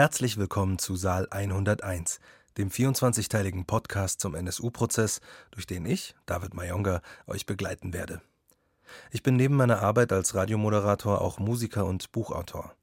[0.00, 2.20] Herzlich willkommen zu Saal 101,
[2.56, 8.22] dem 24-teiligen Podcast zum NSU-Prozess, durch den ich, David Mayonga, euch begleiten werde.
[9.10, 12.74] Ich bin neben meiner Arbeit als Radiomoderator auch Musiker und Buchautor.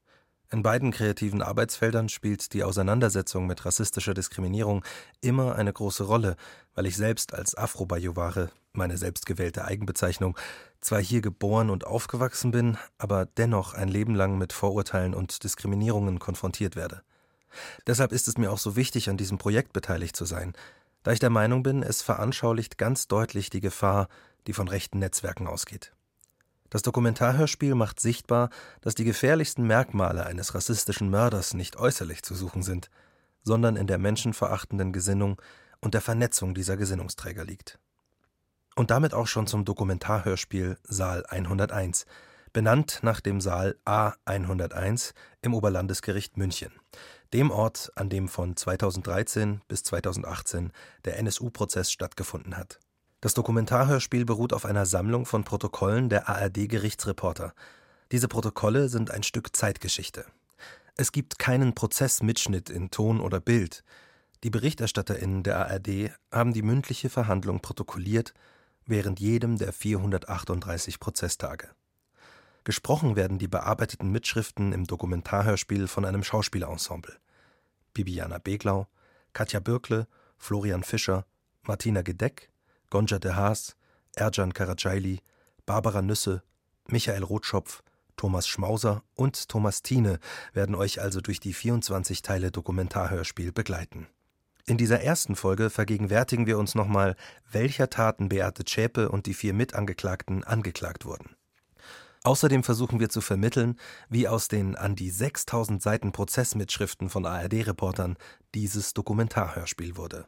[0.52, 4.86] In beiden kreativen Arbeitsfeldern spielt die Auseinandersetzung mit rassistischer Diskriminierung
[5.20, 6.36] immer eine große Rolle,
[6.76, 10.38] weil ich selbst als Afro-Bajuware, meine selbstgewählte Eigenbezeichnung,
[10.82, 16.20] zwar hier geboren und aufgewachsen bin, aber dennoch ein Leben lang mit Vorurteilen und Diskriminierungen
[16.20, 17.02] konfrontiert werde.
[17.86, 20.54] Deshalb ist es mir auch so wichtig, an diesem Projekt beteiligt zu sein,
[21.04, 24.10] da ich der Meinung bin, es veranschaulicht ganz deutlich die Gefahr,
[24.46, 25.94] die von rechten Netzwerken ausgeht.
[26.70, 28.50] Das Dokumentarhörspiel macht sichtbar,
[28.82, 32.90] dass die gefährlichsten Merkmale eines rassistischen Mörders nicht äußerlich zu suchen sind,
[33.42, 35.42] sondern in der menschenverachtenden Gesinnung
[35.80, 37.80] und der Vernetzung dieser Gesinnungsträger liegt.
[38.76, 42.06] Und damit auch schon zum Dokumentarhörspiel Saal 101,
[42.52, 46.72] benannt nach dem Saal A 101 im Oberlandesgericht München,
[47.34, 50.72] dem Ort, an dem von 2013 bis 2018
[51.06, 52.80] der NSU-Prozess stattgefunden hat.
[53.20, 57.54] Das Dokumentarhörspiel beruht auf einer Sammlung von Protokollen der ARD-Gerichtsreporter.
[58.12, 60.26] Diese Protokolle sind ein Stück Zeitgeschichte.
[60.96, 63.84] Es gibt keinen Prozessmitschnitt in Ton oder Bild.
[64.44, 68.34] Die BerichterstatterInnen der ARD haben die mündliche Verhandlung protokolliert
[68.86, 71.70] während jedem der 438 Prozesstage.
[72.68, 77.16] Gesprochen werden die bearbeiteten Mitschriften im Dokumentarhörspiel von einem Schauspielensemble.
[77.94, 78.88] Bibiana Beglau,
[79.32, 80.06] Katja Bürkle,
[80.38, 81.26] Florian Fischer,
[81.62, 82.50] Martina Gedeck,
[82.90, 83.78] Gonja de Haas,
[84.18, 85.22] Erjan Karacaili,
[85.66, 86.44] Barbara Nüsse,
[86.90, 87.84] Michael Rotschopf,
[88.18, 90.20] Thomas Schmauser und Thomas Thiene
[90.52, 94.08] werden euch also durch die 24 Teile Dokumentarhörspiel begleiten.
[94.66, 97.16] In dieser ersten Folge vergegenwärtigen wir uns nochmal,
[97.50, 101.37] welcher Taten Beate Zschäpe und die vier Mitangeklagten angeklagt wurden.
[102.28, 108.18] Außerdem versuchen wir zu vermitteln, wie aus den an die 6000 Seiten Prozessmitschriften von ARD-Reportern
[108.54, 110.28] dieses Dokumentarhörspiel wurde.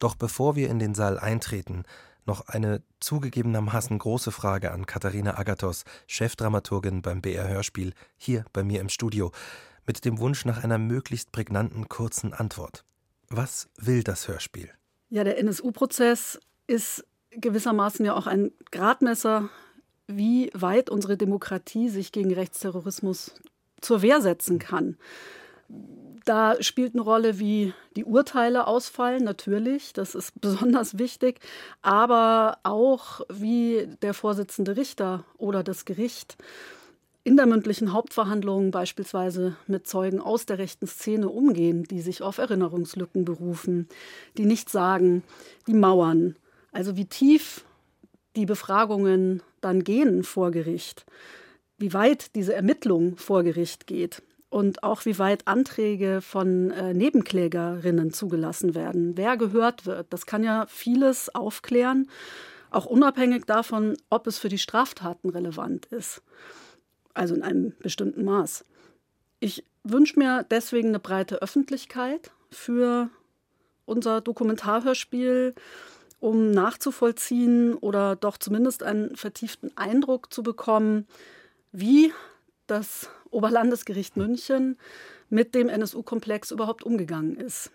[0.00, 1.84] Doch bevor wir in den Saal eintreten,
[2.26, 8.80] noch eine zugegebenermaßen große Frage an Katharina Agathos, Chefdramaturgin beim BR Hörspiel, hier bei mir
[8.80, 9.30] im Studio,
[9.86, 12.84] mit dem Wunsch nach einer möglichst prägnanten kurzen Antwort.
[13.28, 14.68] Was will das Hörspiel?
[15.10, 19.48] Ja, der NSU-Prozess ist gewissermaßen ja auch ein Gradmesser,
[20.16, 23.34] wie weit unsere Demokratie sich gegen Rechtsterrorismus
[23.80, 24.96] zur Wehr setzen kann.
[26.24, 31.40] Da spielt eine Rolle, wie die Urteile ausfallen, natürlich, das ist besonders wichtig,
[31.82, 36.36] aber auch wie der Vorsitzende Richter oder das Gericht
[37.22, 42.38] in der mündlichen Hauptverhandlung beispielsweise mit Zeugen aus der rechten Szene umgehen, die sich auf
[42.38, 43.88] Erinnerungslücken berufen,
[44.38, 45.22] die nichts sagen,
[45.66, 46.36] die mauern.
[46.72, 47.64] Also wie tief
[48.36, 51.06] die Befragungen dann gehen vor Gericht,
[51.78, 58.12] wie weit diese Ermittlung vor Gericht geht und auch wie weit Anträge von äh, Nebenklägerinnen
[58.12, 60.12] zugelassen werden, wer gehört wird.
[60.12, 62.08] Das kann ja vieles aufklären,
[62.70, 66.22] auch unabhängig davon, ob es für die Straftaten relevant ist,
[67.14, 68.64] also in einem bestimmten Maß.
[69.38, 73.08] Ich wünsche mir deswegen eine breite Öffentlichkeit für
[73.86, 75.54] unser Dokumentarhörspiel,
[76.20, 81.06] um nachzuvollziehen oder doch zumindest einen vertieften Eindruck zu bekommen,
[81.72, 82.12] wie
[82.66, 84.78] das Oberlandesgericht München
[85.28, 87.70] mit dem NSU-Komplex überhaupt umgegangen ist.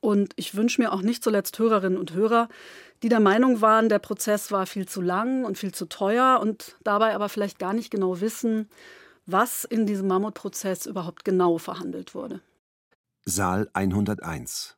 [0.00, 2.48] Und ich wünsche mir auch nicht zuletzt Hörerinnen und Hörer,
[3.02, 6.76] die der Meinung waren, der Prozess war viel zu lang und viel zu teuer und
[6.84, 8.68] dabei aber vielleicht gar nicht genau wissen,
[9.26, 12.40] was in diesem Mammutprozess überhaupt genau verhandelt wurde.
[13.24, 14.76] Saal 101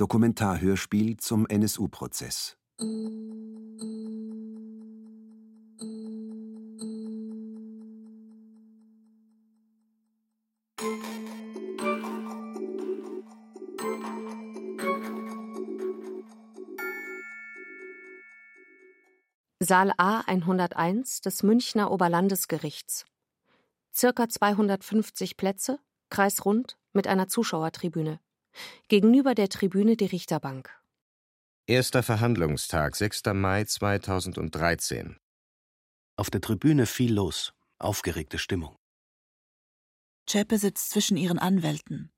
[0.00, 2.56] Dokumentarhörspiel zum NSU-Prozess.
[19.58, 23.04] Saal A 101 des Münchner Oberlandesgerichts.
[23.94, 25.78] Circa 250 Plätze,
[26.08, 28.18] kreisrund, mit einer Zuschauertribüne.
[28.88, 30.70] Gegenüber der Tribüne die Richterbank.
[31.66, 33.22] Erster Verhandlungstag, 6.
[33.34, 35.18] Mai 2013.
[36.16, 38.76] Auf der Tribüne viel los, aufgeregte Stimmung.
[40.26, 42.12] Chepe sitzt zwischen ihren Anwälten,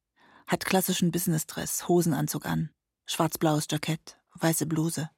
[0.46, 2.70] hat klassischen Businessdress, Hosenanzug an,
[3.06, 5.10] schwarz-blaues Jackett, weiße Bluse.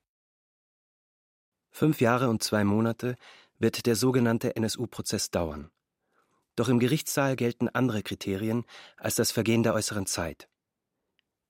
[1.70, 3.16] Fünf Jahre und zwei Monate
[3.58, 5.70] wird der sogenannte NSU-Prozess dauern.
[6.56, 8.64] Doch im Gerichtssaal gelten andere Kriterien
[8.96, 10.48] als das Vergehen der äußeren Zeit.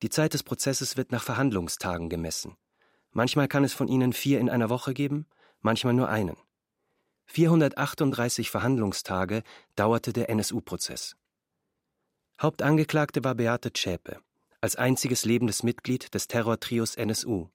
[0.04, 2.58] Die Zeit des Prozesses wird nach Verhandlungstagen gemessen.
[3.12, 5.24] Manchmal kann es von ihnen vier in einer Woche geben,
[5.62, 6.36] manchmal nur einen.
[7.24, 9.42] 438 Verhandlungstage
[9.76, 11.16] dauerte der NSU-Prozess.
[12.38, 14.20] Hauptangeklagte war Beate Zschäpe,
[14.60, 17.48] als einziges lebendes Mitglied des Terrortrios NSU.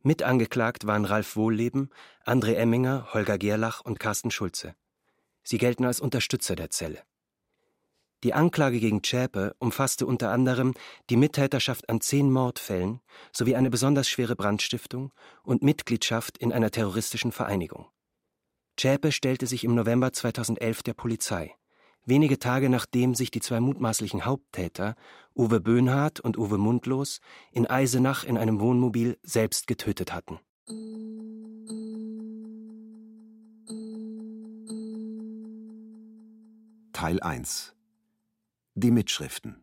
[0.00, 1.90] Mitangeklagt waren Ralf Wohlleben,
[2.24, 4.76] André Emminger, Holger Gerlach und Carsten Schulze.
[5.42, 7.02] Sie gelten als Unterstützer der Zelle.
[8.24, 10.72] Die Anklage gegen Zschäpe umfasste unter anderem
[11.10, 15.12] die Mittäterschaft an zehn Mordfällen sowie eine besonders schwere Brandstiftung
[15.42, 17.86] und Mitgliedschaft in einer terroristischen Vereinigung.
[18.78, 21.54] Zschäpe stellte sich im November 2011 der Polizei,
[22.06, 24.94] wenige Tage nachdem sich die zwei mutmaßlichen Haupttäter,
[25.36, 27.20] Uwe Böhnhardt und Uwe Mundlos,
[27.52, 30.40] in Eisenach in einem Wohnmobil selbst getötet hatten.
[36.94, 37.74] Teil 1
[38.76, 39.62] Die Mitschriften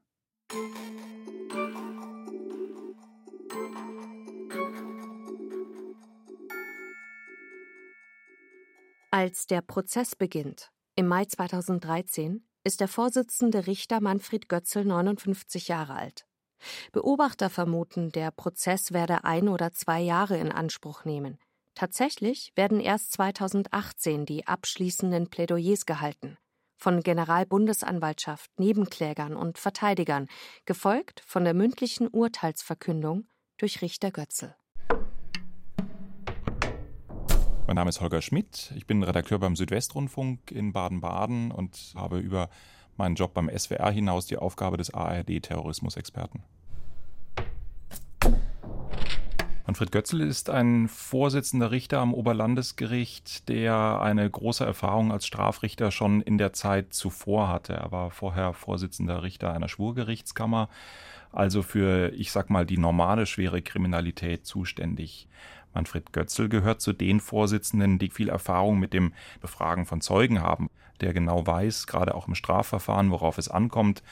[9.11, 15.95] Als der Prozess beginnt, im Mai 2013, ist der Vorsitzende Richter Manfred Götzl 59 Jahre
[15.95, 16.25] alt.
[16.93, 21.37] Beobachter vermuten, der Prozess werde ein oder zwei Jahre in Anspruch nehmen.
[21.75, 26.37] Tatsächlich werden erst 2018 die abschließenden Plädoyers gehalten.
[26.83, 30.25] Von Generalbundesanwaltschaft, Nebenklägern und Verteidigern,
[30.65, 33.27] gefolgt von der mündlichen Urteilsverkündung
[33.59, 34.55] durch Richter Götzl.
[37.67, 38.73] Mein Name ist Holger Schmidt.
[38.75, 42.49] Ich bin Redakteur beim Südwestrundfunk in Baden-Baden und habe über
[42.97, 46.41] meinen Job beim SWR hinaus die Aufgabe des ARD-Terrorismusexperten.
[49.71, 56.19] Manfred Götzl ist ein Vorsitzender Richter am Oberlandesgericht, der eine große Erfahrung als Strafrichter schon
[56.19, 57.75] in der Zeit zuvor hatte.
[57.75, 60.67] Er war vorher Vorsitzender Richter einer Schwurgerichtskammer,
[61.31, 65.29] also für, ich sag mal, die normale schwere Kriminalität zuständig.
[65.73, 70.69] Manfred Götzl gehört zu den Vorsitzenden, die viel Erfahrung mit dem Befragen von Zeugen haben,
[70.99, 74.03] der genau weiß, gerade auch im Strafverfahren, worauf es ankommt,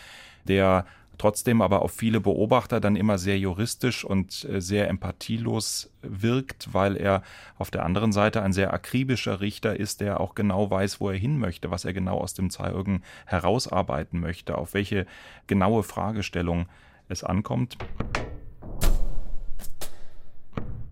[0.45, 0.85] der
[1.19, 6.97] trotzdem aber auf viele Beobachter dann immer sehr juristisch und äh, sehr empathielos wirkt, weil
[6.97, 7.21] er
[7.57, 11.17] auf der anderen Seite ein sehr akribischer Richter ist, der auch genau weiß, wo er
[11.17, 15.05] hin möchte, was er genau aus dem Zeugen herausarbeiten möchte, auf welche
[15.45, 16.67] genaue Fragestellung
[17.07, 17.77] es ankommt.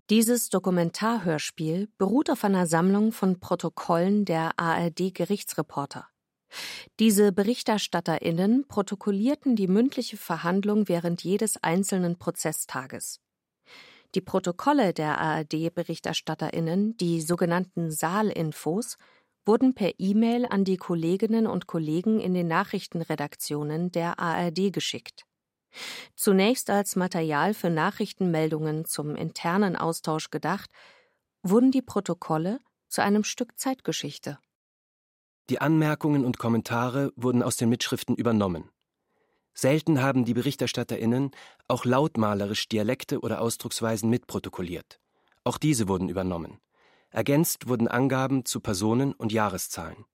[0.09, 6.07] Dieses Dokumentarhörspiel beruht auf einer Sammlung von Protokollen der ARD-Gerichtsreporter.
[7.00, 13.20] Diese BerichterstatterInnen protokollierten die mündliche Verhandlung während jedes einzelnen Prozesstages.
[14.16, 18.98] Die Protokolle der ARD-BerichterstatterInnen, die sogenannten Saalinfos,
[19.46, 25.24] wurden per E-Mail an die Kolleginnen und Kollegen in den Nachrichtenredaktionen der ARD geschickt.
[26.16, 30.70] Zunächst als Material für Nachrichtenmeldungen zum internen Austausch gedacht,
[31.44, 34.40] wurden die Protokolle zu einem Stück Zeitgeschichte.
[35.50, 38.70] Die Anmerkungen und Kommentare wurden aus den Mitschriften übernommen.
[39.54, 41.32] Selten haben die BerichterstatterInnen
[41.68, 45.00] auch lautmalerisch Dialekte oder Ausdrucksweisen mitprotokolliert.
[45.44, 46.60] Auch diese wurden übernommen.
[47.10, 50.06] Ergänzt wurden Angaben zu Personen und Jahreszahlen.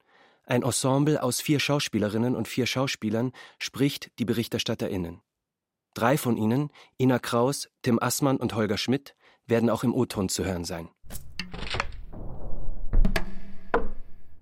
[0.46, 5.22] Ein Ensemble aus vier Schauspielerinnen und vier Schauspielern spricht die BerichterstatterInnen.
[5.94, 6.70] Drei von ihnen,
[7.00, 9.16] Ina Kraus, Tim Assmann und Holger Schmidt,
[9.48, 10.90] werden auch im O-Ton zu hören sein.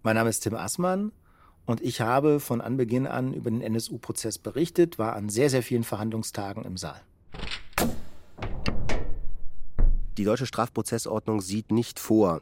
[0.04, 1.12] Mein Name ist Tim Assmann
[1.68, 5.84] und ich habe von Anbeginn an über den NSU-Prozess berichtet, war an sehr, sehr vielen
[5.84, 7.00] Verhandlungstagen im Saal.
[10.18, 12.42] Die deutsche Strafprozessordnung sieht nicht vor,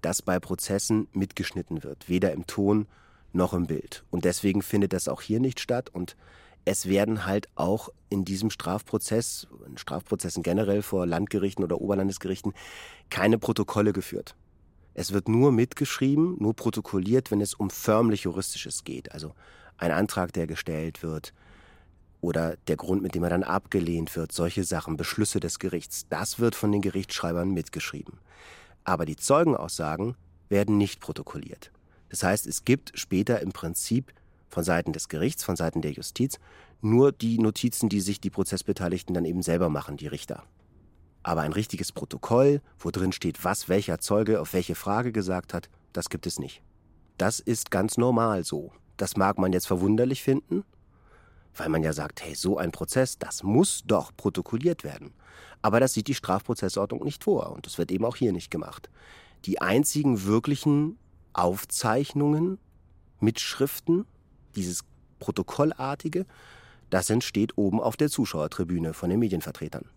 [0.00, 2.86] dass bei Prozessen mitgeschnitten wird, weder im Ton
[3.34, 4.02] noch im Bild.
[4.10, 5.90] Und deswegen findet das auch hier nicht statt.
[5.90, 6.16] Und
[6.64, 12.54] es werden halt auch in diesem Strafprozess, in Strafprozessen generell vor Landgerichten oder Oberlandesgerichten,
[13.10, 14.34] keine Protokolle geführt.
[14.94, 19.12] Es wird nur mitgeschrieben, nur protokolliert, wenn es um förmlich Juristisches geht.
[19.12, 19.34] Also
[19.76, 21.34] ein Antrag, der gestellt wird
[22.20, 26.38] oder der Grund, mit dem er dann abgelehnt wird, solche Sachen, Beschlüsse des Gerichts, das
[26.38, 28.18] wird von den Gerichtsschreibern mitgeschrieben.
[28.84, 30.14] Aber die Zeugenaussagen
[30.48, 31.70] werden nicht protokolliert.
[32.08, 34.12] Das heißt, es gibt später im Prinzip
[34.48, 36.38] von Seiten des Gerichts, von Seiten der Justiz,
[36.80, 40.44] nur die Notizen, die sich die Prozessbeteiligten dann eben selber machen, die Richter.
[41.24, 45.68] Aber ein richtiges Protokoll, wo drin steht, was welcher Zeuge auf welche Frage gesagt hat,
[45.92, 46.62] das gibt es nicht.
[47.18, 48.72] Das ist ganz normal so.
[48.98, 50.64] Das mag man jetzt verwunderlich finden,
[51.56, 55.14] weil man ja sagt, hey, so ein Prozess, das muss doch protokolliert werden.
[55.62, 58.90] Aber das sieht die Strafprozessordnung nicht vor und das wird eben auch hier nicht gemacht.
[59.46, 60.98] Die einzigen wirklichen
[61.32, 62.58] Aufzeichnungen,
[63.20, 64.04] Mitschriften
[64.56, 64.84] dieses
[65.20, 66.26] Protokollartige,
[66.90, 69.88] das entsteht oben auf der Zuschauertribüne von den Medienvertretern.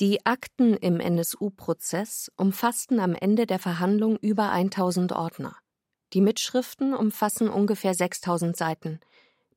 [0.00, 5.56] Die Akten im NSU-Prozess umfassten am Ende der Verhandlung über 1000 Ordner.
[6.12, 8.98] Die Mitschriften umfassen ungefähr 6000 Seiten.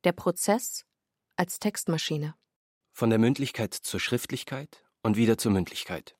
[0.04, 0.84] Der Prozess
[1.34, 2.36] als Textmaschine.
[2.92, 6.14] Von der Mündlichkeit zur Schriftlichkeit und wieder zur Mündlichkeit.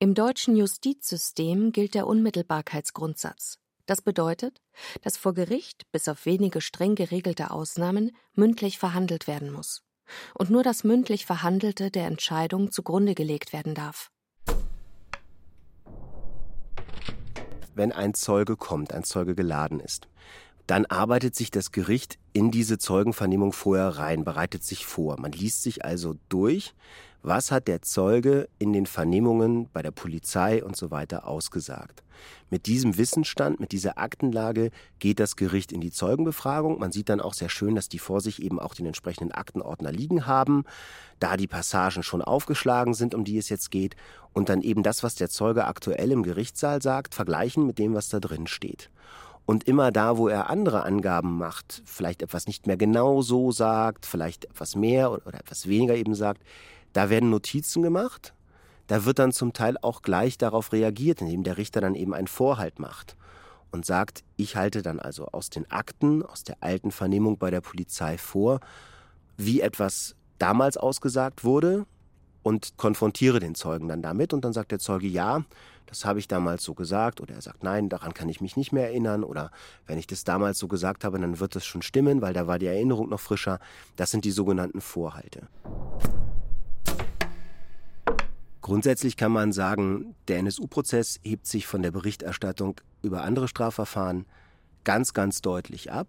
[0.00, 3.58] Im deutschen Justizsystem gilt der Unmittelbarkeitsgrundsatz.
[3.86, 4.60] Das bedeutet,
[5.00, 9.85] dass vor Gericht, bis auf wenige streng geregelte Ausnahmen, mündlich verhandelt werden muss.
[10.34, 14.10] Und nur das mündlich Verhandelte der Entscheidung zugrunde gelegt werden darf.
[17.74, 20.08] Wenn ein Zeuge kommt, ein Zeuge geladen ist,
[20.66, 25.20] dann arbeitet sich das Gericht in diese Zeugenvernehmung vorher rein, bereitet sich vor.
[25.20, 26.74] Man liest sich also durch,
[27.26, 32.04] was hat der Zeuge in den Vernehmungen bei der Polizei und so weiter ausgesagt.
[32.50, 36.78] Mit diesem Wissensstand, mit dieser Aktenlage geht das Gericht in die Zeugenbefragung.
[36.78, 39.90] Man sieht dann auch sehr schön, dass die vor sich eben auch den entsprechenden Aktenordner
[39.90, 40.64] liegen haben,
[41.18, 43.96] da die Passagen schon aufgeschlagen sind, um die es jetzt geht,
[44.32, 48.08] und dann eben das, was der Zeuge aktuell im Gerichtssaal sagt, vergleichen mit dem, was
[48.08, 48.90] da drin steht.
[49.46, 54.04] Und immer da, wo er andere Angaben macht, vielleicht etwas nicht mehr genau so sagt,
[54.06, 56.42] vielleicht etwas mehr oder etwas weniger eben sagt,
[56.96, 58.32] da werden Notizen gemacht.
[58.86, 62.26] Da wird dann zum Teil auch gleich darauf reagiert, indem der Richter dann eben einen
[62.26, 63.16] Vorhalt macht
[63.70, 67.60] und sagt, ich halte dann also aus den Akten, aus der alten Vernehmung bei der
[67.60, 68.60] Polizei vor,
[69.36, 71.84] wie etwas damals ausgesagt wurde
[72.42, 75.44] und konfrontiere den Zeugen dann damit und dann sagt der Zeuge ja,
[75.84, 78.72] das habe ich damals so gesagt oder er sagt nein, daran kann ich mich nicht
[78.72, 79.50] mehr erinnern oder
[79.86, 82.58] wenn ich das damals so gesagt habe, dann wird es schon stimmen, weil da war
[82.58, 83.58] die Erinnerung noch frischer.
[83.96, 85.48] Das sind die sogenannten Vorhalte.
[88.66, 94.26] Grundsätzlich kann man sagen, der NSU-Prozess hebt sich von der Berichterstattung über andere Strafverfahren
[94.82, 96.08] ganz, ganz deutlich ab,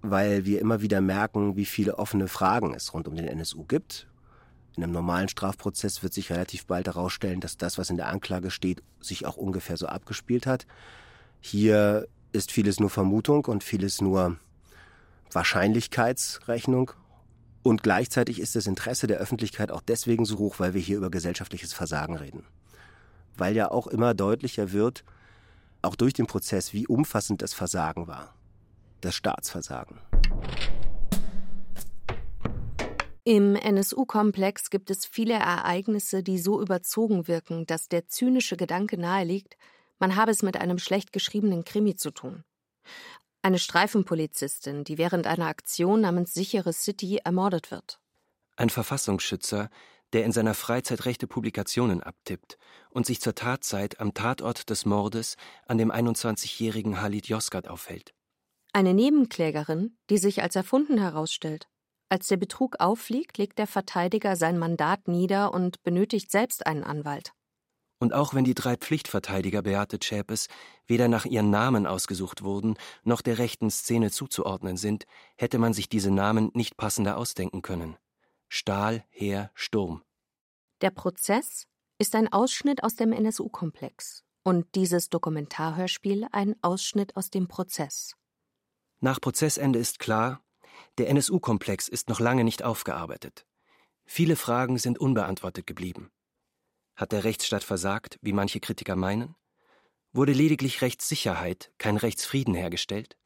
[0.00, 4.06] weil wir immer wieder merken, wie viele offene Fragen es rund um den NSU gibt
[4.78, 8.52] in einem normalen Strafprozess wird sich relativ bald herausstellen, dass das, was in der Anklage
[8.52, 10.68] steht, sich auch ungefähr so abgespielt hat.
[11.40, 14.36] Hier ist vieles nur Vermutung und vieles nur
[15.32, 16.92] Wahrscheinlichkeitsrechnung.
[17.62, 21.10] Und gleichzeitig ist das Interesse der Öffentlichkeit auch deswegen so hoch, weil wir hier über
[21.10, 22.44] gesellschaftliches Versagen reden.
[23.36, 25.04] Weil ja auch immer deutlicher wird,
[25.82, 28.34] auch durch den Prozess, wie umfassend das Versagen war.
[29.00, 29.98] Das Staatsversagen.
[33.24, 39.56] Im NSU-Komplex gibt es viele Ereignisse, die so überzogen wirken, dass der zynische Gedanke naheliegt,
[39.98, 42.44] man habe es mit einem schlecht geschriebenen Krimi zu tun.
[43.42, 48.00] Eine Streifenpolizistin, die während einer Aktion namens Sichere City ermordet wird.
[48.56, 49.70] Ein Verfassungsschützer,
[50.12, 52.58] der in seiner Freizeit rechte Publikationen abtippt
[52.90, 58.14] und sich zur Tatzeit am Tatort des Mordes an dem 21-jährigen Halid Yozgat aufhält.
[58.72, 61.68] Eine Nebenklägerin, die sich als erfunden herausstellt.
[62.10, 67.32] Als der Betrug auffliegt, legt der Verteidiger sein Mandat nieder und benötigt selbst einen Anwalt.
[68.00, 70.46] Und auch wenn die drei Pflichtverteidiger Beate Zschäpes
[70.86, 75.04] weder nach ihren Namen ausgesucht wurden, noch der rechten Szene zuzuordnen sind,
[75.36, 77.96] hätte man sich diese Namen nicht passender ausdenken können.
[78.48, 80.02] Stahl, Heer, Sturm.
[80.80, 81.66] Der Prozess
[81.98, 88.14] ist ein Ausschnitt aus dem NSU-Komplex und dieses Dokumentarhörspiel ein Ausschnitt aus dem Prozess.
[89.00, 90.40] Nach Prozessende ist klar,
[90.98, 93.44] der NSU-Komplex ist noch lange nicht aufgearbeitet.
[94.06, 96.10] Viele Fragen sind unbeantwortet geblieben.
[96.98, 99.36] Hat der Rechtsstaat versagt, wie manche Kritiker meinen?
[100.12, 103.16] Wurde lediglich Rechtssicherheit, kein Rechtsfrieden hergestellt?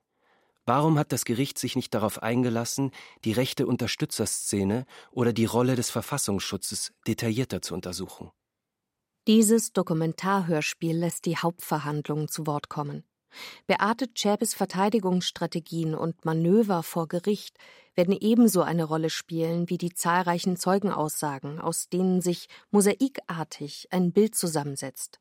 [0.66, 2.90] Warum hat das Gericht sich nicht darauf eingelassen,
[3.24, 8.30] die rechte Unterstützerszene oder die Rolle des Verfassungsschutzes detaillierter zu untersuchen?
[9.26, 13.04] Dieses Dokumentarhörspiel lässt die Hauptverhandlungen zu Wort kommen.
[13.66, 17.56] Beate Zschäpes Verteidigungsstrategien und Manöver vor Gericht
[17.94, 24.34] werden ebenso eine Rolle spielen wie die zahlreichen Zeugenaussagen, aus denen sich mosaikartig ein Bild
[24.34, 25.20] zusammensetzt.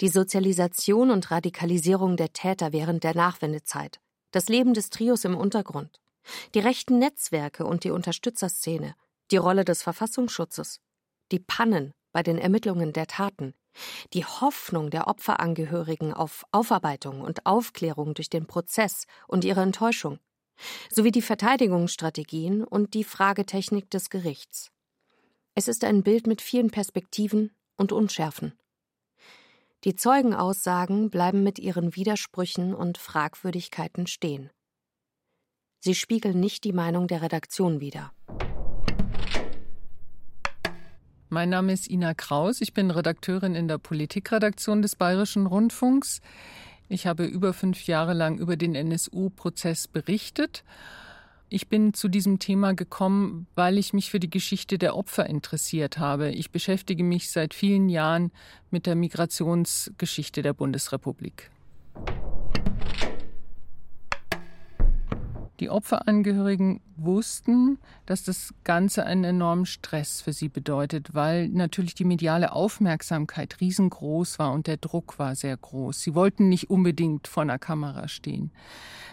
[0.00, 4.00] Die Sozialisation und Radikalisierung der Täter während der Nachwendezeit,
[4.32, 6.00] das Leben des Trios im Untergrund,
[6.54, 8.94] die rechten Netzwerke und die Unterstützerszene,
[9.30, 10.80] die Rolle des Verfassungsschutzes,
[11.30, 13.54] die Pannen bei den Ermittlungen der Taten,
[14.12, 20.18] die Hoffnung der Opferangehörigen auf Aufarbeitung und Aufklärung durch den Prozess und ihre Enttäuschung,
[20.90, 24.70] sowie die Verteidigungsstrategien und die Fragetechnik des Gerichts.
[25.54, 28.58] Es ist ein Bild mit vielen Perspektiven und Unschärfen.
[29.84, 34.50] Die Zeugenaussagen bleiben mit ihren Widersprüchen und Fragwürdigkeiten stehen.
[35.80, 38.12] Sie spiegeln nicht die Meinung der Redaktion wider.
[41.32, 42.60] Mein Name ist Ina Kraus.
[42.60, 46.20] Ich bin Redakteurin in der Politikredaktion des Bayerischen Rundfunks.
[46.90, 50.62] Ich habe über fünf Jahre lang über den NSU-Prozess berichtet.
[51.48, 55.96] Ich bin zu diesem Thema gekommen, weil ich mich für die Geschichte der Opfer interessiert
[55.96, 56.28] habe.
[56.32, 58.30] Ich beschäftige mich seit vielen Jahren
[58.70, 61.50] mit der Migrationsgeschichte der Bundesrepublik.
[65.62, 72.04] Die Opferangehörigen wussten, dass das Ganze einen enormen Stress für sie bedeutet, weil natürlich die
[72.04, 76.00] mediale Aufmerksamkeit riesengroß war und der Druck war sehr groß.
[76.00, 78.50] Sie wollten nicht unbedingt vor einer Kamera stehen.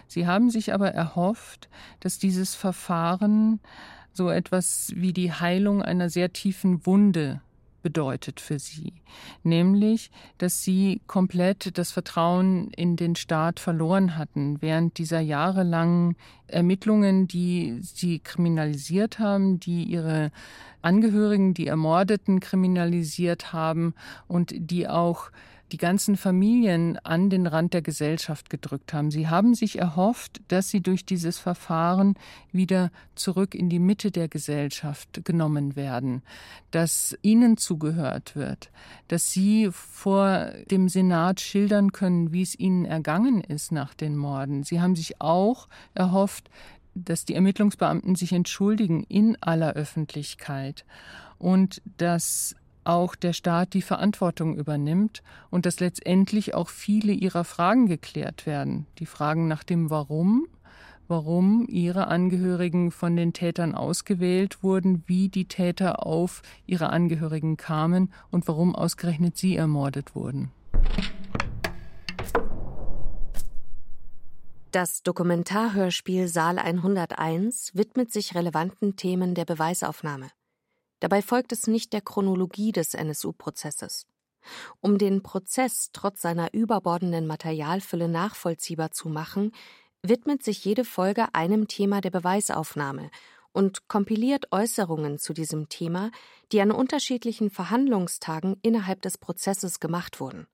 [0.08, 3.60] Sie haben sich aber erhofft, dass dieses Verfahren
[4.12, 7.44] so etwas wie die Heilung einer sehr tiefen Wunde
[7.82, 8.94] bedeutet für sie,
[9.44, 16.16] nämlich, dass sie komplett das Vertrauen in den Staat verloren hatten während dieser jahrelangen
[16.48, 20.32] Ermittlungen, die sie kriminalisiert haben, die ihre
[20.82, 23.94] Angehörigen, die Ermordeten kriminalisiert haben
[24.28, 25.32] und die auch
[25.72, 29.12] die ganzen Familien an den Rand der Gesellschaft gedrückt haben.
[29.12, 32.16] Sie haben sich erhofft, dass sie durch dieses Verfahren
[32.52, 36.24] wieder zurück in die Mitte der Gesellschaft genommen werden,
[36.72, 38.72] dass ihnen zugehört wird,
[39.08, 44.64] dass sie vor dem Senat schildern können, wie es ihnen ergangen ist nach den Morden.
[44.64, 46.50] Sie haben sich auch erhofft,
[46.96, 50.86] dass die Ermittlungsbeamten sich entschuldigen in aller Öffentlichkeit
[51.38, 52.56] und dass
[52.90, 58.88] auch der Staat die Verantwortung übernimmt und dass letztendlich auch viele ihrer Fragen geklärt werden.
[58.98, 60.48] Die Fragen nach dem Warum,
[61.08, 68.12] warum ihre Angehörigen von den Tätern ausgewählt wurden, wie die Täter auf ihre Angehörigen kamen
[68.32, 70.52] und warum ausgerechnet sie ermordet wurden.
[74.72, 80.30] Das Dokumentarhörspiel Saal 101 widmet sich relevanten Themen der Beweisaufnahme.
[81.00, 84.06] Dabei folgt es nicht der Chronologie des NSU-Prozesses.
[84.82, 89.52] Um den Prozess trotz seiner überbordenden Materialfülle nachvollziehbar zu machen,
[90.02, 93.12] widmet sich jede Folge einem Thema der Beweisaufnahme
[93.52, 96.12] und kompiliert Äußerungen zu diesem Thema,
[96.52, 100.48] die an unterschiedlichen Verhandlungstagen innerhalb des Prozesses gemacht wurden.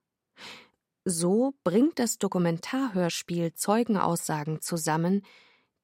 [1.04, 5.22] So bringt das Dokumentarhörspiel Zeugenaussagen zusammen,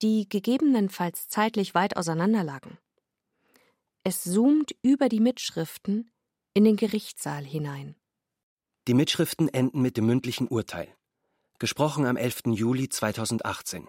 [0.00, 2.78] die gegebenenfalls zeitlich weit auseinanderlagen.
[4.04, 6.10] Es zoomt über die Mitschriften
[6.54, 7.94] in den Gerichtssaal hinein.
[8.88, 10.88] Die Mitschriften enden mit dem mündlichen Urteil.
[11.60, 12.46] Gesprochen am 11.
[12.46, 13.86] Juli 2018.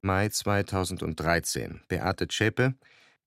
[0.00, 1.82] Mai 2013.
[1.88, 2.74] Beate Zschäpe,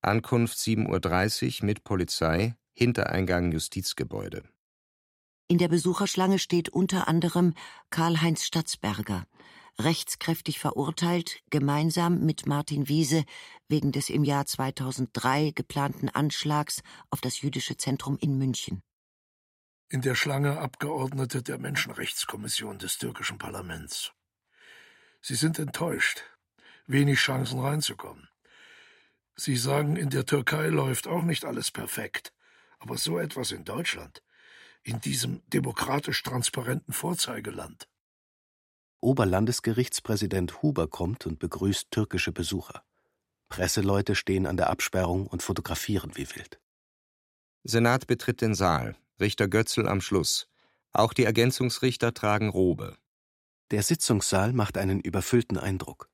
[0.05, 4.43] Ankunft 7.30 Uhr mit Polizei, Hintereingang Justizgebäude.
[5.47, 7.53] In der Besucherschlange steht unter anderem
[7.91, 9.25] Karl-Heinz Statzberger,
[9.79, 13.23] rechtskräftig verurteilt, gemeinsam mit Martin Wiese
[13.67, 18.81] wegen des im Jahr 2003 geplanten Anschlags auf das jüdische Zentrum in München.
[19.89, 24.13] In der Schlange Abgeordnete der Menschenrechtskommission des türkischen Parlaments.
[25.21, 26.23] Sie sind enttäuscht.
[26.87, 28.27] Wenig Chancen reinzukommen.
[29.35, 32.33] Sie sagen, in der Türkei läuft auch nicht alles perfekt.
[32.79, 34.21] Aber so etwas in Deutschland,
[34.83, 37.87] in diesem demokratisch transparenten Vorzeigeland.
[39.01, 42.83] Oberlandesgerichtspräsident Huber kommt und begrüßt türkische Besucher.
[43.49, 46.59] Presseleute stehen an der Absperrung und fotografieren wie wild.
[47.63, 48.95] Senat betritt den Saal.
[49.19, 50.47] Richter Götzl am Schluss.
[50.91, 52.97] Auch die Ergänzungsrichter tragen Robe.
[53.71, 56.09] Der Sitzungssaal macht einen überfüllten Eindruck.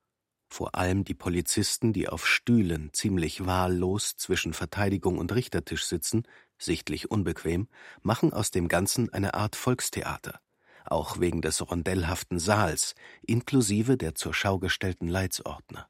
[0.51, 7.09] Vor allem die Polizisten, die auf Stühlen ziemlich wahllos zwischen Verteidigung und Richtertisch sitzen, sichtlich
[7.09, 7.69] unbequem,
[8.01, 10.41] machen aus dem Ganzen eine Art Volkstheater,
[10.83, 15.87] auch wegen des rondellhaften Saals, inklusive der zur Schau gestellten Leitsordner.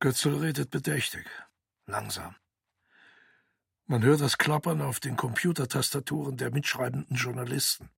[0.00, 1.24] Götzel redet bedächtig,
[1.86, 2.34] langsam.
[3.86, 7.90] Man hört das Klappern auf den Computertastaturen der mitschreibenden Journalisten.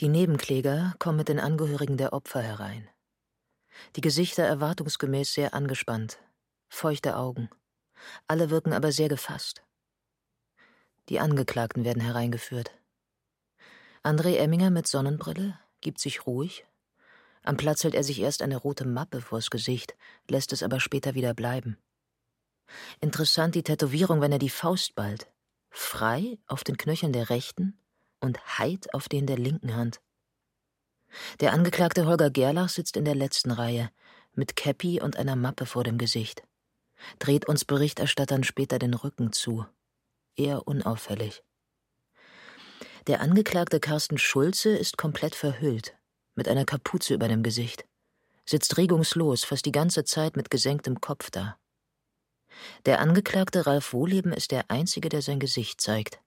[0.00, 2.88] Die Nebenkläger kommen mit den Angehörigen der Opfer herein
[3.96, 6.18] die Gesichter erwartungsgemäß sehr angespannt,
[6.68, 7.50] feuchte Augen.
[8.26, 9.62] Alle wirken aber sehr gefasst.
[11.08, 12.70] Die Angeklagten werden hereingeführt.
[14.02, 16.64] André Emminger mit Sonnenbrille gibt sich ruhig.
[17.44, 19.96] Am Platz hält er sich erst eine rote Mappe vors Gesicht,
[20.28, 21.76] lässt es aber später wieder bleiben.
[23.00, 25.28] Interessant die Tätowierung, wenn er die Faust ballt.
[25.70, 27.78] Frei auf den Knöcheln der rechten
[28.20, 30.00] und Heid auf den der linken Hand.
[31.40, 33.90] Der Angeklagte Holger Gerlach sitzt in der letzten Reihe,
[34.34, 36.42] mit Käppi und einer Mappe vor dem Gesicht,
[37.18, 39.66] dreht uns Berichterstattern später den Rücken zu,
[40.36, 41.42] eher unauffällig.
[43.06, 45.94] Der Angeklagte Carsten Schulze ist komplett verhüllt,
[46.34, 47.84] mit einer Kapuze über dem Gesicht,
[48.46, 51.58] sitzt regungslos, fast die ganze Zeit mit gesenktem Kopf da.
[52.86, 56.20] Der Angeklagte Ralf Wohleben ist der Einzige, der sein Gesicht zeigt,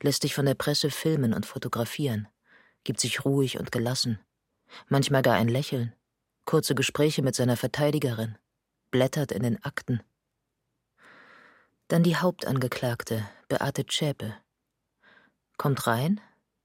[0.00, 2.28] lässt sich von der Presse filmen und fotografieren
[2.84, 4.18] gibt sich ruhig und gelassen,
[4.88, 5.94] manchmal gar ein Lächeln,
[6.44, 8.36] kurze Gespräche mit seiner Verteidigerin,
[8.90, 10.02] blättert in den Akten.
[11.88, 14.34] Dann die Hauptangeklagte, Beate Zschäpe.
[15.58, 16.20] Kommt rein,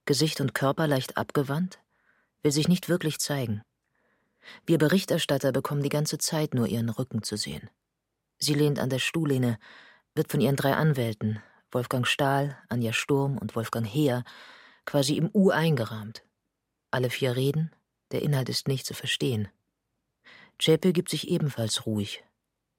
[0.06, 1.80] Gesicht und Körper leicht abgewandt,
[2.42, 3.62] will sich nicht wirklich zeigen.
[4.66, 7.70] Wir Berichterstatter bekommen die ganze Zeit nur ihren Rücken zu sehen.
[8.40, 9.60] Sie lehnt an der Stuhllehne,
[10.16, 14.24] wird von ihren drei Anwälten, Wolfgang Stahl, Anja Sturm und Wolfgang Heer,
[14.88, 16.24] quasi im U eingerahmt.
[16.90, 17.72] Alle vier reden,
[18.12, 19.50] der Inhalt ist nicht zu verstehen.
[20.58, 22.24] Zschäpe gibt sich ebenfalls ruhig,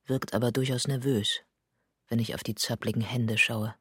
[0.07, 1.43] wirkt aber durchaus nervös,
[2.09, 3.77] wenn ich auf die zappligen Hände schaue.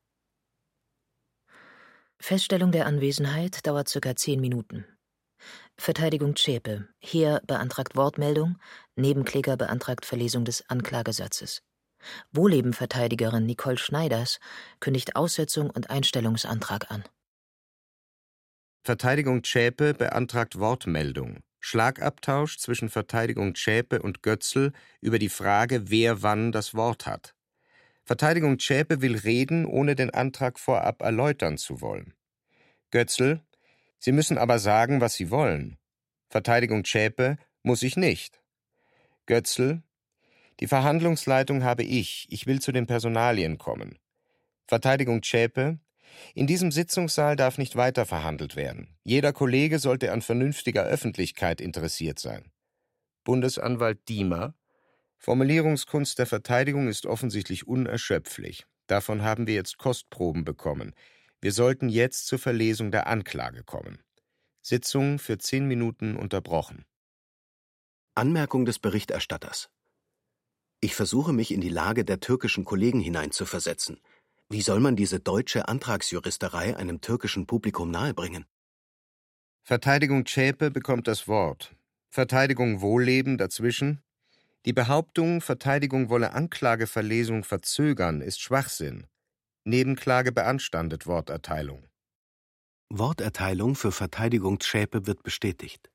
[2.19, 4.85] Feststellung der Anwesenheit dauert circa zehn Minuten.
[5.77, 6.89] Verteidigung Zschäpe.
[6.99, 8.59] Heer beantragt Wortmeldung,
[8.95, 11.63] Nebenkläger beantragt Verlesung des Anklagesatzes.
[12.31, 14.39] Wohlebenverteidigerin Nicole Schneiders
[14.79, 17.03] kündigt Aussetzung und Einstellungsantrag an.
[18.87, 21.43] Verteidigung Zschäpe beantragt Wortmeldung.
[21.59, 24.71] Schlagabtausch zwischen Verteidigung Zschäpe und Götzl
[25.01, 27.35] über die Frage, wer wann das Wort hat.
[28.05, 32.13] Verteidigung Zschäpe will reden, ohne den Antrag vorab erläutern zu wollen.
[32.89, 33.41] Götzl,
[33.99, 35.77] Sie müssen aber sagen, was Sie wollen.
[36.29, 38.41] Verteidigung Zschäpe, muss ich nicht.
[39.25, 39.83] Götzl,
[40.61, 43.99] die Verhandlungsleitung habe ich, ich will zu den Personalien kommen.
[44.65, 45.77] Verteidigung Zschäpe,
[46.33, 48.95] in diesem Sitzungssaal darf nicht weiter verhandelt werden.
[49.03, 52.51] Jeder Kollege sollte an vernünftiger Öffentlichkeit interessiert sein.
[53.23, 54.53] Bundesanwalt Diemer,
[55.17, 58.65] Formulierungskunst der Verteidigung ist offensichtlich unerschöpflich.
[58.87, 60.93] Davon haben wir jetzt Kostproben bekommen.
[61.41, 63.99] Wir sollten jetzt zur Verlesung der Anklage kommen.
[64.61, 66.85] Sitzung für zehn Minuten unterbrochen.
[68.15, 69.69] Anmerkung des Berichterstatters.
[70.79, 73.99] Ich versuche mich in die Lage der türkischen Kollegen hineinzuversetzen.
[74.49, 78.45] Wie soll man diese deutsche Antragsjuristerei einem türkischen Publikum nahebringen?
[79.63, 81.75] Verteidigung Zschäpe bekommt das Wort.
[82.09, 84.01] Verteidigung Wohlleben dazwischen.
[84.65, 89.07] Die Behauptung, Verteidigung wolle Anklageverlesung verzögern, ist Schwachsinn.
[89.65, 91.85] Nebenklage beanstandet Worterteilung.
[92.89, 95.91] Worterteilung für Verteidigung Zschäpe wird bestätigt.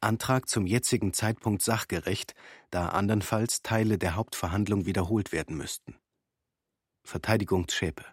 [0.00, 2.32] Antrag zum jetzigen Zeitpunkt sachgerecht,
[2.70, 5.99] da andernfalls Teile der Hauptverhandlung wiederholt werden müssten.
[7.02, 8.04] Verteidigung Zschäpe.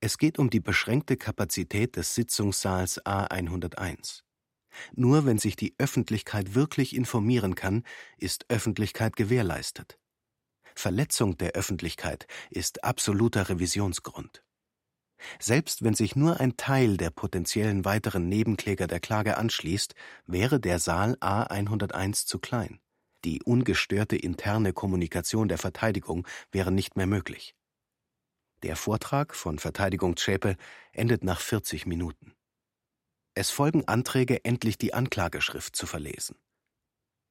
[0.00, 4.22] Es geht um die beschränkte Kapazität des Sitzungssaals A 101.
[4.94, 7.84] Nur wenn sich die Öffentlichkeit wirklich informieren kann,
[8.18, 9.98] ist Öffentlichkeit gewährleistet.
[10.74, 14.42] Verletzung der Öffentlichkeit ist absoluter Revisionsgrund.
[15.38, 19.94] Selbst wenn sich nur ein Teil der potenziellen weiteren Nebenkläger der Klage anschließt,
[20.26, 22.80] wäre der Saal A 101 zu klein.
[23.24, 27.54] Die ungestörte interne Kommunikation der Verteidigung wäre nicht mehr möglich.
[28.64, 30.56] Der Vortrag von Verteidigung Zschäpe
[30.94, 32.32] endet nach 40 Minuten.
[33.34, 36.36] Es folgen Anträge, endlich die Anklageschrift zu verlesen.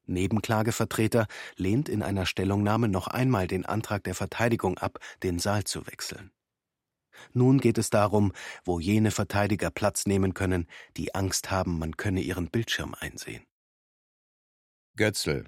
[0.05, 5.87] Nebenklagevertreter lehnt in einer Stellungnahme noch einmal den Antrag der Verteidigung ab, den Saal zu
[5.87, 6.29] wechseln.
[7.31, 8.31] Nun geht es darum,
[8.63, 10.67] wo jene Verteidiger Platz nehmen können,
[10.97, 13.43] die Angst haben, man könne ihren Bildschirm einsehen.
[14.97, 15.45] Götzl.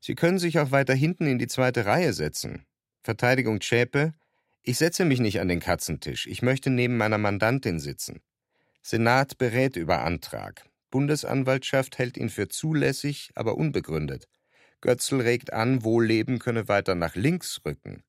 [0.00, 2.66] Sie können sich auch weiter hinten in die zweite Reihe setzen.
[3.04, 4.14] Verteidigung Zschäpe.
[4.66, 6.26] Ich setze mich nicht an den Katzentisch.
[6.26, 8.22] Ich möchte neben meiner Mandantin sitzen.
[8.82, 10.64] Senat berät über Antrag.
[10.90, 14.26] Bundesanwaltschaft hält ihn für zulässig, aber unbegründet.
[14.80, 18.04] Götzl regt an, Wohlleben könne weiter nach links rücken.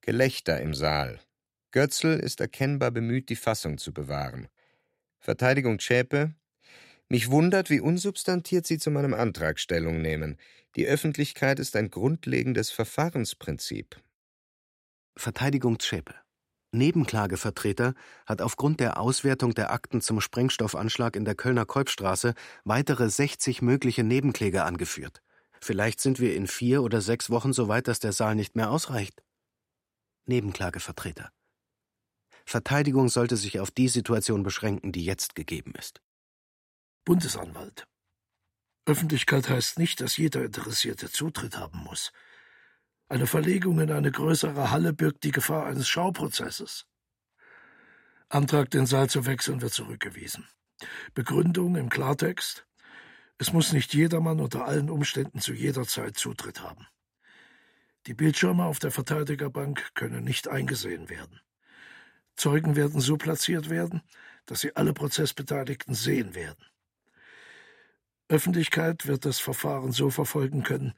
[0.00, 1.20] Gelächter im Saal.
[1.70, 4.48] Götzl ist erkennbar bemüht, die Fassung zu bewahren.
[5.20, 6.34] Verteidigung Zschäpe.
[7.08, 10.36] Mich wundert, wie unsubstantiert Sie zu meinem Antrag Stellung nehmen.
[10.74, 14.02] Die Öffentlichkeit ist ein grundlegendes Verfahrensprinzip.
[15.16, 16.14] Verteidigung Zschäpe.
[16.72, 17.94] Nebenklagevertreter
[18.24, 24.04] hat aufgrund der Auswertung der Akten zum Sprengstoffanschlag in der Kölner Kolbstraße weitere 60 mögliche
[24.04, 25.22] Nebenkläger angeführt.
[25.60, 28.70] Vielleicht sind wir in vier oder sechs Wochen so weit, dass der Saal nicht mehr
[28.70, 29.22] ausreicht.
[30.24, 31.30] Nebenklagevertreter.
[32.46, 36.00] Verteidigung sollte sich auf die Situation beschränken, die jetzt gegeben ist.
[37.04, 37.86] Bundesanwalt.
[38.86, 42.12] Öffentlichkeit heißt nicht, dass jeder Interessierte Zutritt haben muss.
[43.12, 46.86] Eine Verlegung in eine größere Halle birgt die Gefahr eines Schauprozesses.
[48.30, 50.48] Antrag, den Saal zu wechseln, wird zurückgewiesen.
[51.12, 52.66] Begründung im Klartext.
[53.36, 56.86] Es muss nicht jedermann unter allen Umständen zu jeder Zeit Zutritt haben.
[58.06, 61.38] Die Bildschirme auf der Verteidigerbank können nicht eingesehen werden.
[62.34, 64.00] Zeugen werden so platziert werden,
[64.46, 66.64] dass sie alle Prozessbeteiligten sehen werden.
[68.28, 70.94] Öffentlichkeit wird das Verfahren so verfolgen können,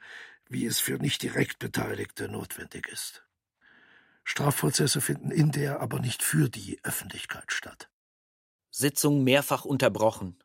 [0.48, 3.24] wie es für nicht direkt Beteiligte notwendig ist.
[4.24, 7.90] Strafprozesse finden in der, aber nicht für die Öffentlichkeit statt.
[8.70, 10.38] Sitzung mehrfach unterbrochen.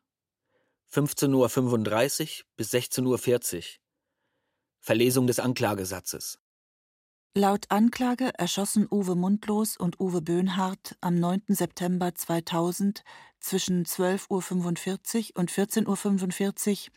[0.92, 3.62] 15.35 Uhr bis 16.40 Uhr.
[4.80, 6.38] Verlesung des Anklagesatzes.
[7.34, 11.42] Laut Anklage erschossen Uwe Mundlos und Uwe Böhnhardt am 9.
[11.48, 13.04] September 2000
[13.38, 16.92] zwischen 12.45 Uhr und 14.45 Uhr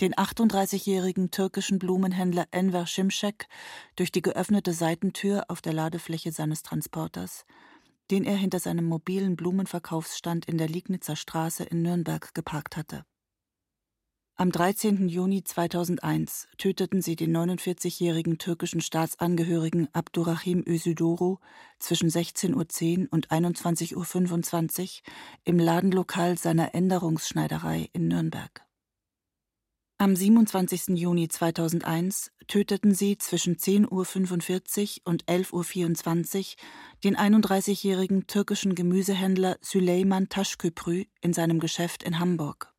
[0.00, 3.48] den 38-jährigen türkischen Blumenhändler Enver Şimşek
[3.96, 7.44] durch die geöffnete Seitentür auf der Ladefläche seines Transporters,
[8.10, 13.04] den er hinter seinem mobilen Blumenverkaufsstand in der Liegnitzer Straße in Nürnberg geparkt hatte.
[14.36, 15.08] Am 13.
[15.08, 21.38] Juni 2001 töteten sie den 49-jährigen türkischen Staatsangehörigen Abdurrahim Ösüdoru
[21.78, 25.12] zwischen 16.10 Uhr und 21.25 Uhr
[25.44, 28.66] im Ladenlokal seiner Änderungsschneiderei in Nürnberg.
[29.96, 30.98] Am 27.
[30.98, 36.44] Juni 2001 töteten sie zwischen 10.45 Uhr und 11.24 Uhr
[37.04, 42.74] den 31-jährigen türkischen Gemüsehändler Süleyman Taşköprü in seinem Geschäft in Hamburg.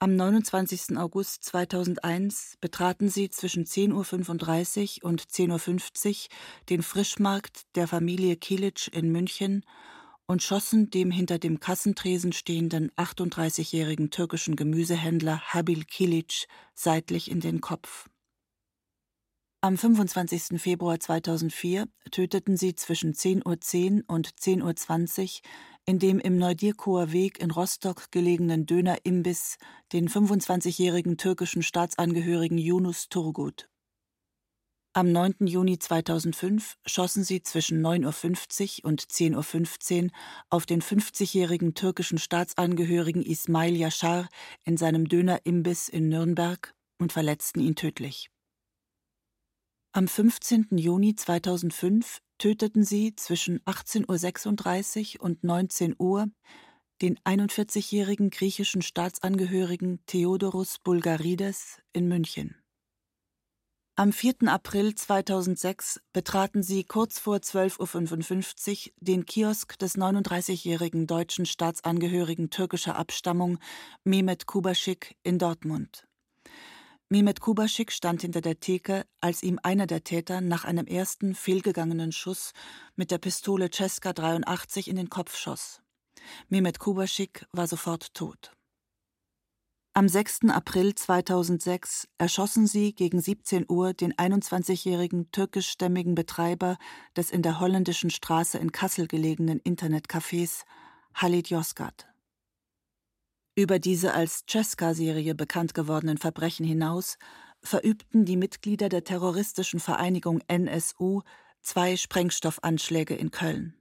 [0.00, 0.98] Am 29.
[0.98, 6.14] August 2001 betraten sie zwischen 10.35 Uhr und 10.50 Uhr
[6.70, 9.64] den Frischmarkt der Familie Kilic in München
[10.26, 17.60] und schossen dem hinter dem Kassentresen stehenden 38-jährigen türkischen Gemüsehändler Habil Kilic seitlich in den
[17.60, 18.08] Kopf.
[19.60, 20.60] Am 25.
[20.60, 25.50] Februar 2004 töteten sie zwischen 10.10 .10 Uhr und 10.20 Uhr
[25.86, 29.56] in dem im Neudierkower Weg in Rostock gelegenen Dönerimbiss
[29.92, 33.70] den 25-jährigen türkischen Staatsangehörigen Yunus Turgut.
[34.96, 35.48] Am 9.
[35.48, 40.10] Juni 2005 schossen sie zwischen 9.50 Uhr und 10.15 Uhr
[40.50, 44.28] auf den 50-jährigen türkischen Staatsangehörigen Ismail Yashar
[44.64, 48.30] in seinem Dönerimbiss in Nürnberg und verletzten ihn tödlich.
[49.90, 50.68] Am 15.
[50.78, 56.28] Juni 2005 töteten sie zwischen 18.36 Uhr und 19 Uhr
[57.02, 62.63] den 41-jährigen griechischen Staatsangehörigen Theodoros Bulgarides in München.
[63.96, 64.48] Am 4.
[64.48, 72.96] April 2006 betraten sie kurz vor 12.55 Uhr den Kiosk des 39-jährigen deutschen Staatsangehörigen türkischer
[72.96, 73.60] Abstammung
[74.02, 76.08] Mehmet Kubaschik in Dortmund.
[77.08, 82.10] Mehmet Kubaschik stand hinter der Theke, als ihm einer der Täter nach einem ersten fehlgegangenen
[82.10, 82.52] Schuss
[82.96, 85.82] mit der Pistole Cesca 83 in den Kopf schoss.
[86.48, 88.50] Mehmet Kubaschik war sofort tot.
[89.96, 90.48] Am 6.
[90.48, 96.78] April 2006 erschossen sie gegen 17 Uhr den 21-jährigen türkischstämmigen Betreiber
[97.16, 100.64] des in der holländischen Straße in Kassel gelegenen Internetcafés,
[101.14, 102.08] Halid Yozgat.
[103.54, 107.16] Über diese als Cesca-Serie bekannt gewordenen Verbrechen hinaus
[107.62, 111.22] verübten die Mitglieder der terroristischen Vereinigung NSU
[111.62, 113.74] zwei Sprengstoffanschläge in Köln.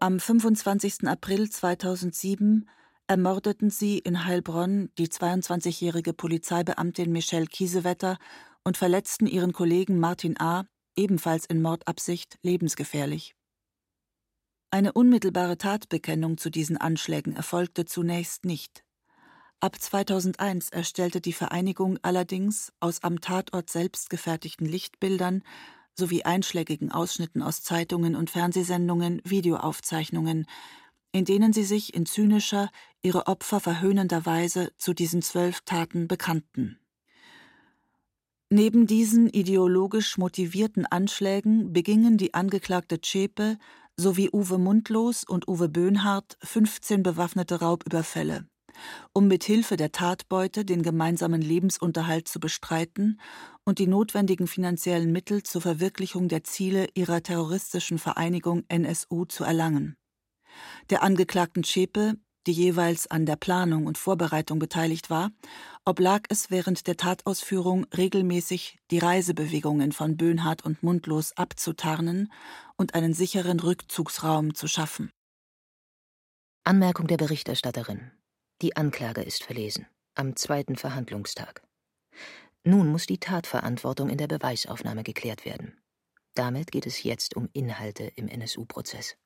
[0.00, 1.06] Am 25.
[1.06, 2.68] April 2007
[3.06, 8.18] ermordeten sie in Heilbronn die 22-jährige Polizeibeamtin Michelle Kiesewetter
[8.64, 10.64] und verletzten ihren Kollegen Martin A.,
[10.96, 13.34] ebenfalls in Mordabsicht, lebensgefährlich.
[14.70, 18.84] Eine unmittelbare Tatbekennung zu diesen Anschlägen erfolgte zunächst nicht.
[19.60, 25.42] Ab 2001 erstellte die Vereinigung allerdings aus am Tatort selbst gefertigten Lichtbildern
[25.96, 30.46] sowie einschlägigen Ausschnitten aus Zeitungen und Fernsehsendungen Videoaufzeichnungen,
[31.12, 32.70] in denen sie sich in zynischer,
[33.04, 36.78] ihre Opfer verhöhnender Weise zu diesen zwölf Taten bekannten.
[38.50, 43.58] Neben diesen ideologisch motivierten Anschlägen begingen die Angeklagte Zschäpe
[43.96, 48.46] sowie Uwe Mundlos und Uwe Böhnhardt 15 bewaffnete Raubüberfälle,
[49.12, 53.20] um mit Hilfe der Tatbeute den gemeinsamen Lebensunterhalt zu bestreiten
[53.64, 59.96] und die notwendigen finanziellen Mittel zur Verwirklichung der Ziele ihrer terroristischen Vereinigung NSU zu erlangen
[60.90, 62.14] der Angeklagten Zschäpe,
[62.46, 65.30] die jeweils an der Planung und Vorbereitung beteiligt war,
[65.84, 72.32] oblag es während der Tatausführung regelmäßig, die Reisebewegungen von Böhnhardt und Mundlos abzutarnen
[72.76, 75.10] und einen sicheren Rückzugsraum zu schaffen.
[76.64, 78.10] Anmerkung der Berichterstatterin.
[78.62, 79.86] Die Anklage ist verlesen.
[80.14, 81.62] Am zweiten Verhandlungstag.
[82.62, 85.78] Nun muss die Tatverantwortung in der Beweisaufnahme geklärt werden.
[86.34, 89.16] Damit geht es jetzt um Inhalte im NSU-Prozess.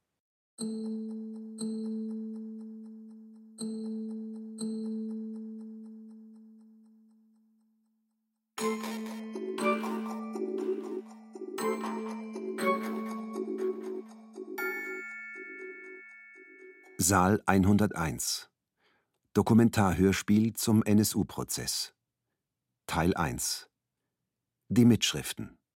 [17.10, 18.50] Saal 101
[19.32, 21.94] Dokumentarhörspiel zum NSU-Prozess
[22.86, 23.70] Teil 1
[24.68, 25.57] Die Mitschriften